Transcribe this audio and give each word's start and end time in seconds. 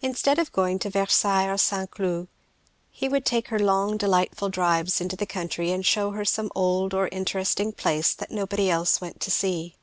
Instead 0.00 0.38
of 0.38 0.52
going 0.52 0.78
to 0.78 0.90
Versailles 0.90 1.48
or 1.48 1.56
St. 1.58 1.90
Cloud, 1.90 2.28
he 2.88 3.08
would 3.08 3.26
take 3.26 3.48
her 3.48 3.58
long 3.58 3.96
delightful 3.96 4.48
drives 4.48 5.00
into 5.00 5.16
the 5.16 5.26
country 5.26 5.72
and 5.72 5.84
shew 5.84 6.12
her 6.12 6.24
some 6.24 6.52
old 6.54 6.94
or 6.94 7.08
interesting 7.08 7.72
place 7.72 8.14
that 8.14 8.30
nobody 8.30 8.70
else 8.70 9.00
went 9.00 9.18
to 9.18 9.30
see. 9.32 9.74